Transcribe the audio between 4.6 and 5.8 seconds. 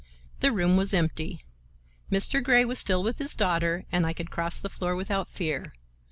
floor without fear.